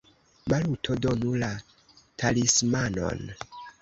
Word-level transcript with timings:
Maluto, 0.53 0.95
donu 1.03 1.33
la 1.43 1.49
talismanon! 2.23 3.21